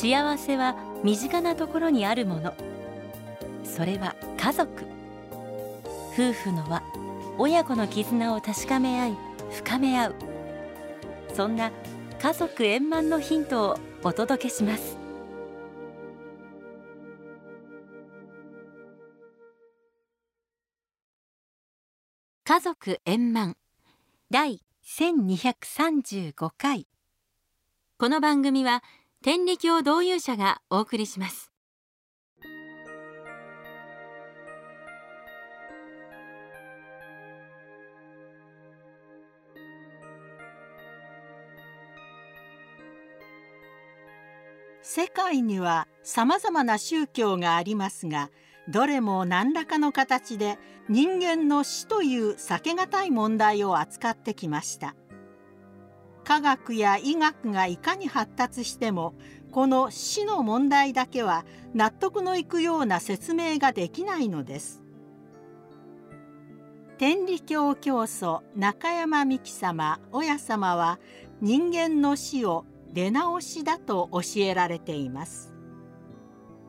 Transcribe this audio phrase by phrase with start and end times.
[0.00, 2.54] 幸せは身近なところにあるもの。
[3.64, 4.86] それは家族。
[6.14, 6.82] 夫婦の輪。
[7.36, 9.16] 親子の絆を確かめ合い
[9.50, 10.14] 深め合う。
[11.34, 11.70] そんな
[12.18, 14.96] 家族円満のヒントをお届けします。
[22.44, 23.58] 家族円満。
[24.30, 26.86] 第1235回。
[27.98, 28.82] この番組は
[29.22, 31.52] 天理教導遊者がお送りします。
[44.80, 48.30] 世界にはさまざまな宗教がありますが
[48.70, 50.58] どれも何らかの形で
[50.88, 54.94] 人間の死という避けがたい問題を扱ってきました。
[56.30, 59.14] 科学や医学がいかに発達しても
[59.50, 64.80] この死の問題だけは納得のいくような説明ができないのです。
[66.98, 71.00] 天理教教祖中山美紀様親様は
[71.40, 75.52] 人間の死を出直しだと教えられています。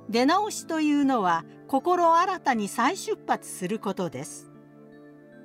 [0.10, 4.52] 出直しというのは心新たに再出発することです。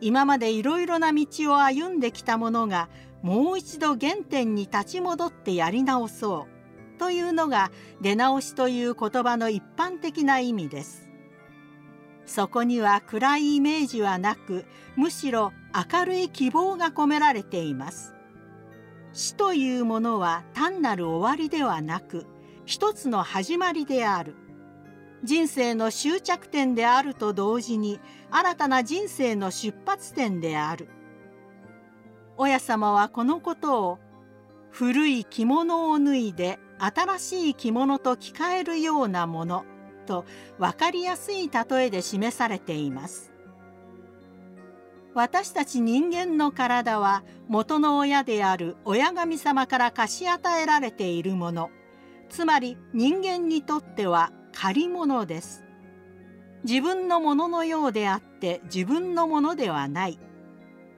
[0.00, 2.88] 今までいろいろな道を歩んできたものが
[3.26, 6.46] もう一度原点に立ち戻ってやり直そ
[6.94, 11.10] うというのが出直しという言葉の一般的な意味です。
[12.24, 15.52] そこには暗いイメージはなくむしろ
[15.92, 18.14] 明るい希望が込められています。
[19.12, 22.26] 死というものは単なる終わりではなく
[22.64, 24.36] 一つの始まりである。
[25.24, 27.98] 人生の終着点であると同時に
[28.30, 30.90] 新たな人生の出発点である。
[32.38, 33.98] 親様はこのことを
[34.70, 39.64] 古い着物を脱いで新しい着物と着替えるようなもの
[40.06, 40.24] と
[40.58, 43.32] 分かりやすい例えで示されています。
[45.14, 51.70] 私たち人間の体は元の親である親神様から貸し与えられているもの。
[52.28, 55.64] つまり人間にとっては借り物です。
[56.64, 60.18] 自分のもののようであって自分のものではない。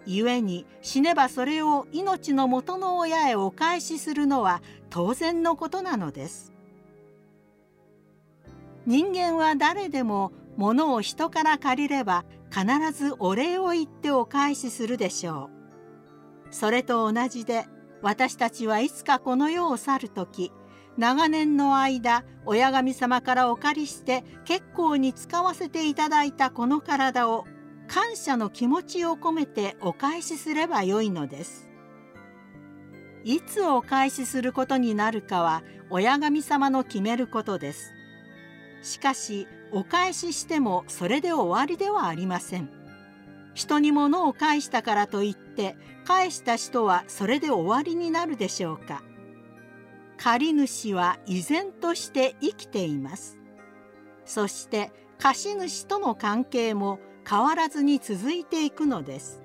[0.08, 6.52] 故に死ねばそれを命の元の親へお返しするのは当然のことなのです
[8.86, 15.50] 人間は誰でも物を人から借りれば必ずお礼を言ってお返しするでしょ
[16.50, 16.54] う。
[16.54, 17.66] それと同じで
[18.00, 20.52] 私たちはいつかこの世を去る時
[20.96, 27.44] 長年の間親神様からお借りして結構に使わせていただいたこの体を
[27.88, 31.68] 感謝の気持ちを込めてお返しすればよいのです。
[33.24, 37.92] いつお返しすることになるかは親神様の決めることです。
[38.82, 42.70] しかしお返ししてもそれで終わりではありません。
[43.54, 49.02] 人に物を返したからといって返した人はそれで終わりになるでしょうか。
[50.18, 53.38] 借り主は依然として生きています。
[54.26, 59.42] そして貸主との関係も変わらずに続いていくのです。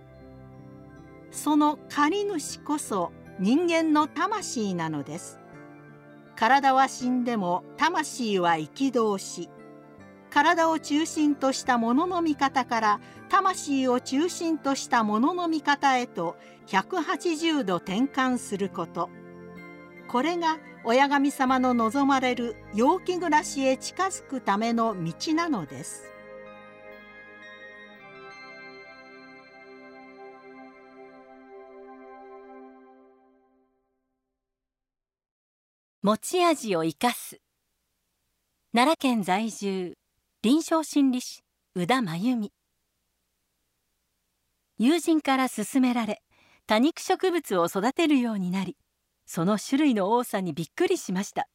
[1.32, 5.40] その借り主こそ人間の魂なのです。
[6.36, 9.50] 体は死んでも魂は生き通し
[10.30, 13.00] 体を中心としたものの見方から
[13.30, 16.36] 魂を中心としたものの見方へと
[16.68, 19.10] 180度転換すること
[20.08, 26.13] これが親神様の望まれる陽気暮らしへ近づくための道なのです。
[36.06, 37.40] 持ち味を生かす。
[38.74, 39.94] 奈良県在住
[40.42, 42.52] 臨床心理士宇田真由美。
[44.78, 46.22] 友人から勧められ
[46.68, 48.76] 多肉植物を育てるようになり
[49.26, 51.48] その種類の多さにびっくりしました。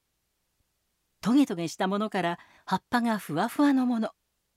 [1.21, 4.13] トゲトゲしたものから葉っぱがふわふわのもの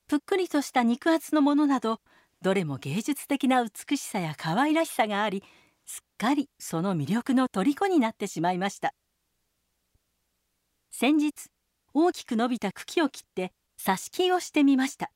[0.07, 1.99] ぷっくりとした肉厚のものなど
[2.41, 5.43] どれも芸術的な美しさや可愛らしさがあり
[5.85, 8.93] すっかりその魅力の虜になってしまいました。
[10.91, 11.47] 先日
[11.93, 15.11] 大きく伸びた茎を切って挿し木をしてみました。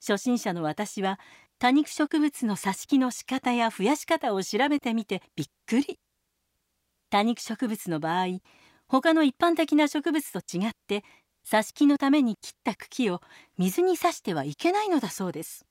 [0.00, 1.18] 初心者の私は
[1.58, 5.98] 多肉植物の挿し木の仕方や増やし方を調べてみてびっくり。
[7.10, 8.26] 多肉植物の場合
[8.86, 11.04] 他の一般的な植物と違って
[11.46, 13.20] 挿し木のために切った茎を
[13.58, 15.64] 水に挿してはいけないのだそうです。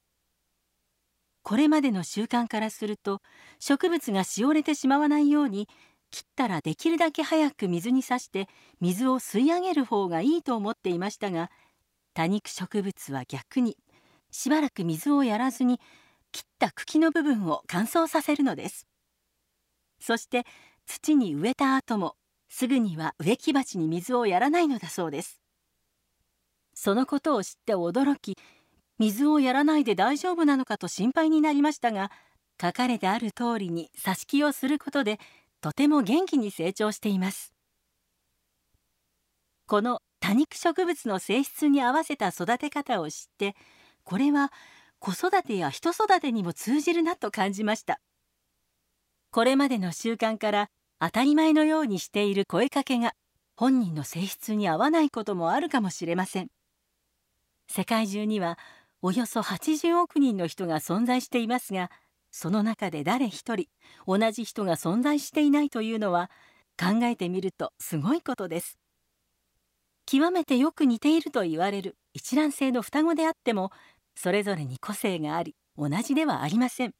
[1.43, 3.21] これまでの習慣からすると
[3.59, 5.69] 植物がしおれてしまわないように
[6.11, 8.47] 切ったらできるだけ早く水に刺して
[8.81, 11.51] 水を吸い上げる方がいいと思っていましたが
[12.13, 13.77] 多肉植物は逆に
[14.31, 15.79] しばらく水をやらずに
[16.31, 18.87] 切った茎の部分を乾燥させるのです。
[19.99, 20.45] そして
[20.85, 22.15] 土に植えた後も
[22.49, 25.41] すぐには植木鉢に水をやらないのだそうです。
[26.73, 28.37] そのことを知って驚き
[28.99, 32.11] 水をやらないで大丈夫なのかと心配になりましたが
[32.61, 35.19] 書かれてある通りに挿し木をすることで
[35.61, 37.53] とても元気に成長しています。
[39.67, 43.55] この多肉植物の性質に合わせた育て方を知って
[44.03, 44.51] これは
[44.99, 48.01] 子育てや人育てにも通じるなと感じました。
[49.31, 50.69] これまでの習慣から
[50.99, 53.13] 当たり前のようにしている声かけが
[53.55, 56.47] 本人の性質に合わないこともあるかもしれません。
[57.69, 58.57] 世界中には
[59.01, 61.91] およそ80億人の人が存在していますが
[62.31, 63.67] その中で誰一人
[64.07, 66.29] 同じ人が存在していないというのは
[66.79, 68.77] 考えてみるとすごいことです。
[70.05, 73.71] 極めてよく似ていると言われる一卵性の双子であっても
[74.15, 76.93] それぞれに個性があり同じではありません。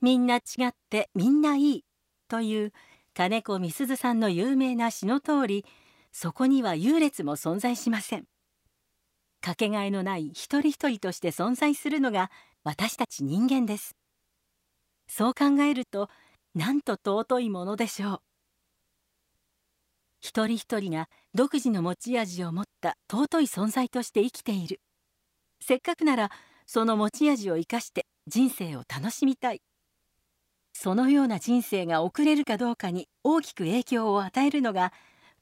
[0.00, 1.84] みんな違ってみんないい
[2.28, 2.72] という
[3.14, 5.64] 金子みすずさんの有名な詩の通り
[6.10, 8.24] そこには優劣も存在しません。
[9.40, 12.30] かけがえのない一人一人として存在するのが
[12.64, 13.96] 私たち人間です。
[15.08, 16.08] そう考えると
[16.54, 18.22] なんと尊いものでしょう。
[20.20, 24.80] 一人一人が独自の持ち味を持った尊い存在として生きている。
[25.60, 26.30] せっかくなら
[26.66, 29.62] その持ち味を生かして人生を楽しみたい。
[30.72, 34.92] そのような人生が送れるかどうかに大きく影響を与えるのが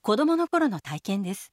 [0.00, 1.52] 子どもの頃の体験です。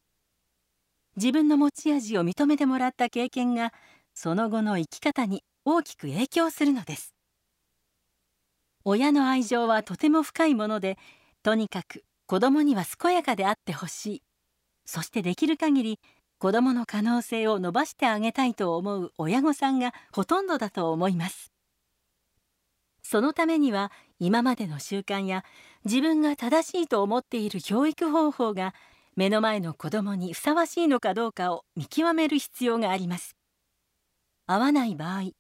[1.18, 3.74] 自分の持ち味を認めてもらった経験が
[4.14, 7.14] その後の生き方に大きく影響するのです。
[8.86, 10.98] 親の愛情はとても深いもので
[11.44, 14.24] とにかく子供には健やかであってほしい。
[14.86, 16.00] そしてできる限り
[16.40, 21.52] 子供の可能性を伸ばしてあげたいと思う親御さんがほとんどだと思います。
[23.04, 25.44] そのためには今までの習慣や
[25.84, 28.74] 自分が正しいと思っている教育方法が
[29.18, 33.36] 目の前の子供にふさわしいのかどうかを見極める必要があります。
[34.46, 35.32] 合わない場合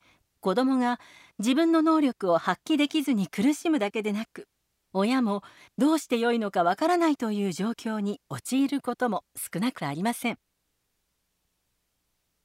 [0.48, 0.98] 子どもが
[1.40, 4.48] 自分の能力を発揮できずに苦しむだけでなく
[4.94, 5.42] 親も
[5.78, 10.38] どうしてよいのかわからないという状況に陥ることも少なくありません。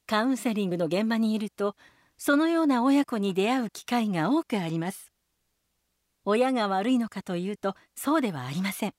[0.05, 1.77] カウンセリングの現場にいると
[2.17, 5.13] そのような親子に出会う機会が多くあります。
[6.25, 8.93] 親が悪いのかというとそうではありません。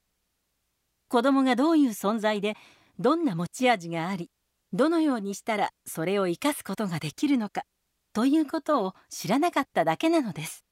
[1.10, 2.56] 子供がどういう存在で
[2.98, 4.30] どんな持ち味があり
[4.72, 7.64] どのようにしたらそれを生かすことができるのか。
[8.14, 10.64] ということを知らなかっただけなのです。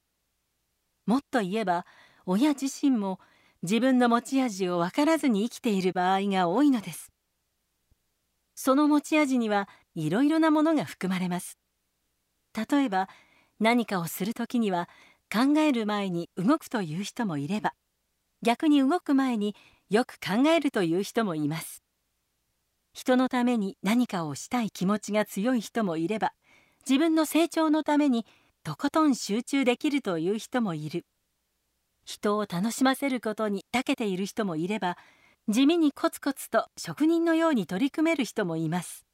[1.05, 1.85] もっと言えば
[2.25, 3.19] 親自身も
[3.63, 7.11] 自分の持ち味を分からずに生きている場合が多いのです。
[8.55, 11.59] その持ち味にはいろいろなものが含まれます。
[12.55, 13.09] 例えば
[13.59, 14.87] 何かをする時には
[15.29, 17.73] 考える前に動くという人もいれば
[18.41, 19.53] 逆に動く前に
[19.89, 21.83] よく考えるという人もいます。
[22.93, 26.31] 人のために何かをしたい気持ちが強い人もいれば
[26.87, 28.25] 自分の成長のために
[28.63, 31.05] とことん集中できるという人もいる。
[32.05, 34.97] 人を楽しませることに長けている人もいれば
[35.47, 39.05] 地味にコツコツと職人のように取り組める人もいます。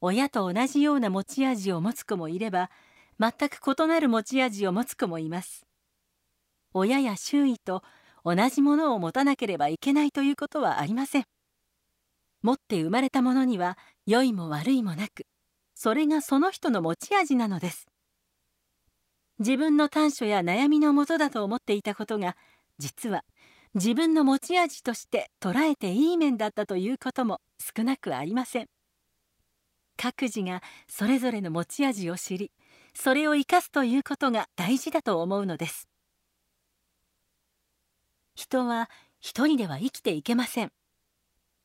[0.00, 2.70] 親と同じような持ち味を持つ子もいれば
[3.18, 5.66] 全く異なる持ち味を持つ子もいます。
[6.72, 7.82] 親や周囲と
[8.24, 11.24] 同じものを持たなければいけないということはありません。
[12.42, 15.26] 持って生まれたものには良いも悪いもなく
[15.84, 17.86] それがその人の持ち味なのです。
[19.38, 22.38] 自分の短所や悩みのもとだと思っていたことが
[22.78, 23.22] 実は
[23.74, 27.42] 自分の持ち味として捉えていい面だったということも
[27.76, 28.66] 少なくありません。
[29.98, 32.50] 各自がそれぞれの持ち味を知り
[32.94, 35.90] それを生かすということが大事だと思うのです。
[38.34, 38.88] 人は
[39.20, 40.72] 一人では生きていけません。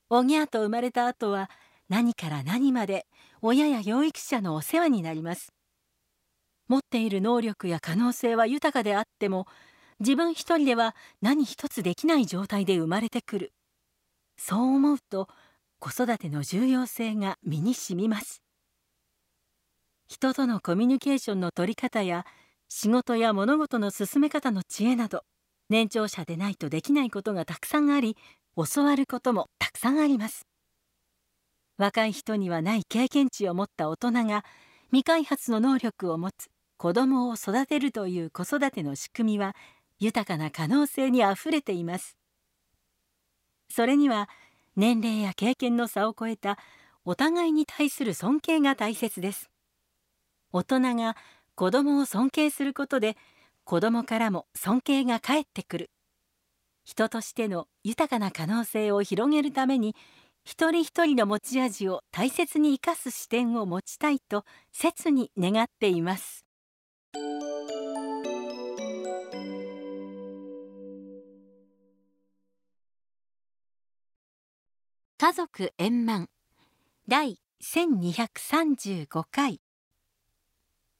[0.09, 1.49] おぎゃーと生まれた後は
[1.89, 3.05] 何から何まで
[3.41, 5.53] 親や養育者のお世話になります。
[6.67, 9.47] 持っている能力や可能性は豊かであっても
[9.99, 13.53] 自分一人では何一つできない状態で生まれてくる。
[14.37, 15.27] そう思うと
[15.79, 18.43] 子育ての重要性が身にしみます。
[20.07, 22.25] 人とのコミュニケーションの取り方や
[22.67, 25.23] 仕事や物事の進め方の知恵など
[25.69, 28.15] 年長者でないとできないことがたくさんあり
[28.55, 30.48] 教わることもたくさんあります。
[31.79, 34.43] 若い人にはない経験値を持った大人が
[34.87, 39.55] 未開発の能力を持つ子供を育てるという子育ての仕組みは
[39.97, 42.17] 豊かな可能性にあふれています。
[43.69, 44.27] それには
[44.75, 46.57] 年齢や経験の差を超えた
[47.05, 49.49] お互いに対する尊敬が大切です。
[50.51, 51.15] 大人が
[51.55, 53.15] 子供を尊敬することで
[53.63, 55.91] 子供からも尊敬が返ってくる。
[56.83, 59.95] 人としての豊かな可能性を広げるために
[60.49, 66.43] 一人一人の持ち味を大切に生かす視点を持ちたいと切に願っています。
[75.19, 76.29] 家族円満。
[77.07, 79.61] 第1235回。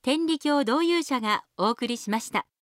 [0.03, 2.45] 天理教導遊者がお送りしました。